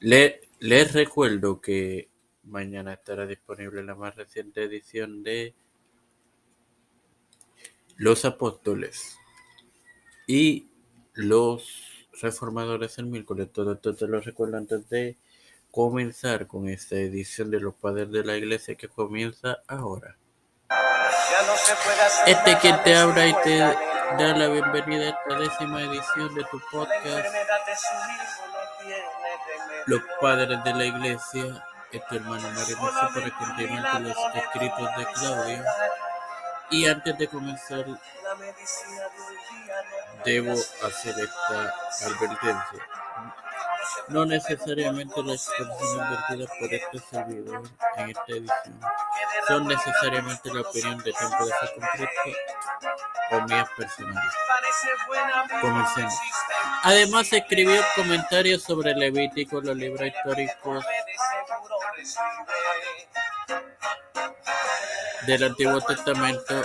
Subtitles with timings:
[0.00, 2.08] Le, les recuerdo que
[2.44, 5.54] mañana estará disponible la más reciente edición de
[7.96, 9.18] Los Apóstoles
[10.26, 10.68] y
[11.14, 13.48] los reformadores el miércoles.
[13.52, 15.16] Todo esto te lo recuerdo antes de
[15.72, 20.16] comenzar con esta edición de los padres de la iglesia que comienza ahora.
[22.24, 26.60] Este quien te habla y te da la bienvenida a esta décima edición de tu
[26.70, 27.34] podcast
[29.86, 32.76] los padres de la iglesia, este hermano Mario
[33.14, 35.64] para continuar con los escritos de Claudio.
[36.70, 37.86] Y antes de comenzar,
[40.24, 41.74] debo hacer esta
[42.06, 42.86] advertencia.
[44.08, 47.62] No necesariamente las expresiones vertidas por este servidor
[47.96, 48.80] en esta edición
[49.46, 51.52] son necesariamente la opinión de Tiempo de
[51.92, 52.38] Cristo
[53.32, 54.34] o mías personales.
[55.60, 56.14] Comencemos.
[56.82, 60.84] Además escribió comentarios sobre Levítico, los libros históricos
[65.26, 66.62] del Antiguo Testamento,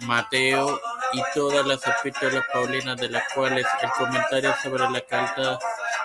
[0.00, 0.80] Mateo
[1.12, 5.58] y todas las epístolas paulinas de las cuales el comentario sobre la carta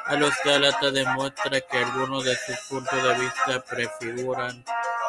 [0.05, 4.63] a los Gálatas demuestra que algunos de sus puntos de vista prefiguran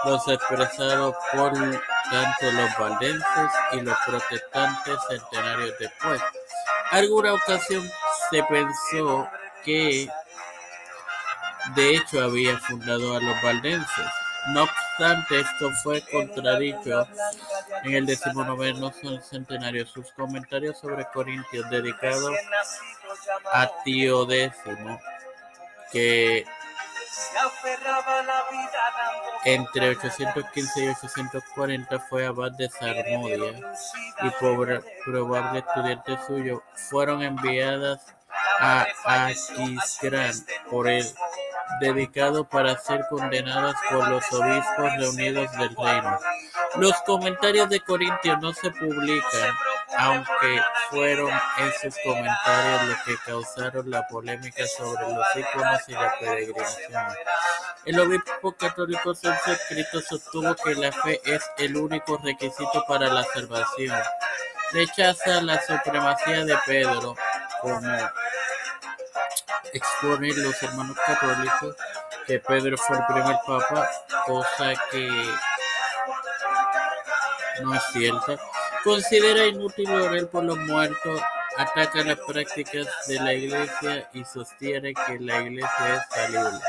[0.04, 6.20] los expresados por tanto los valdenses y los protestantes centenarios después.
[6.90, 7.82] Alguna ocasión
[8.30, 9.28] se pensó
[9.64, 10.08] que
[11.74, 14.06] de hecho había fundado a los valdenses.
[14.48, 17.06] No obstante, esto fue contradicho
[17.84, 19.86] en el decimonoveno centenario.
[19.86, 22.32] Sus comentarios sobre Corintios dedicados
[23.52, 25.00] a Tío Décimo,
[25.90, 26.44] que
[29.44, 33.52] entre 815 y 840 fue abad de Sarmodia
[34.22, 34.30] y
[35.04, 36.62] probable estudiante suyo.
[36.74, 38.00] Fueron enviadas
[38.60, 40.34] a Aquisgrán
[40.70, 41.06] por él,
[41.80, 46.18] dedicado para ser condenadas por los obispos reunidos del reino.
[46.76, 49.54] Los comentarios de Corintios no se publican
[49.98, 57.04] aunque fueron esos comentarios los que causaron la polémica sobre los iconos y la peregrinación.
[57.84, 63.22] El obispo católico Celso Escrito sostuvo que la fe es el único requisito para la
[63.24, 63.96] salvación.
[64.72, 67.14] Rechaza la supremacía de Pedro,
[67.62, 67.80] como
[69.72, 71.76] exponen los hermanos católicos,
[72.26, 73.88] que Pedro fue el primer papa,
[74.26, 75.08] cosa que
[77.62, 78.36] no es cierta.
[78.84, 81.20] Considera inútil orar por los muertos,
[81.56, 86.60] ataca las prácticas de la Iglesia y sostiene que la Iglesia es falible.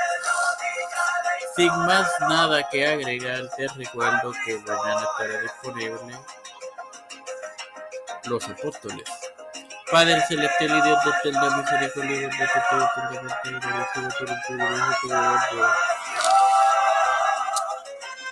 [1.56, 6.16] Sin más nada que agregar, te recuerdo que mañana estará disponible
[8.26, 9.27] Los Apóstoles.
[9.92, 12.30] Padre celestial y Dios de la misericordia, de
[12.70, 13.20] todo por el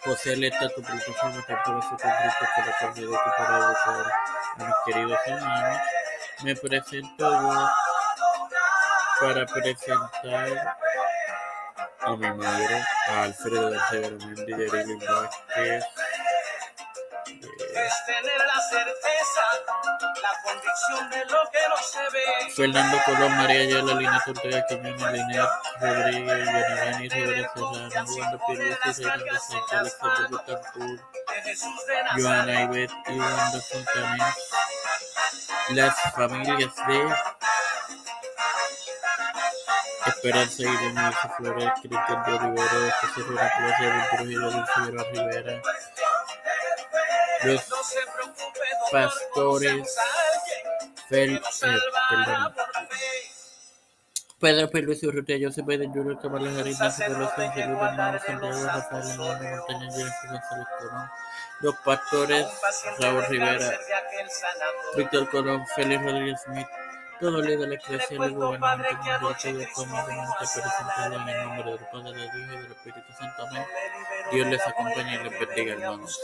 [0.03, 4.05] José Leta, tu plataforma temporal con Cristo que la de tu para educar
[4.57, 5.79] a mis queridos hermanos.
[6.43, 7.69] Me presento yo
[9.21, 10.77] para presentar
[12.01, 14.09] a mi madre, a Alfredo García
[17.75, 19.57] Garamendi, de
[20.77, 25.49] Erilin Vázquez, Fernando Colón, María Ayala, Lina Ortega, Quiñones, Linet
[25.81, 31.01] Rodríguez, Yanirani Rivera Serrano, Wanda Pierluisi, Reinaldo Sánchez, Alexander Betancourt,
[32.17, 34.35] Joana Ibet y Wanda Fontanes.
[35.69, 37.15] Las familias de
[40.07, 44.79] Esperanza y Denise Flores, Cristian de Rivera, José Rivera Plaza, Trujillo, Dulce
[45.11, 45.61] Rivera,
[47.45, 47.61] los
[48.91, 49.97] pastores
[51.09, 51.39] Fel, eh,
[54.39, 58.57] Pedro Pérez y Biden Jr., Kamala Harris, Nancy Pelosi, Angelina Hernández, Santiago
[61.61, 62.45] los pastores
[62.99, 63.79] Raúl Rivera,
[64.97, 66.67] Víctor Colón, Félix Rodríguez Smith,
[67.19, 72.53] todo líder eclesial y gubernamental mundial cómodamente presentado en el nombre del Padre, del Hijo
[72.53, 73.47] y del Espíritu Santo.
[73.47, 73.65] Amén.
[74.31, 76.19] Dios les acompañe y les bendiga, hermanos.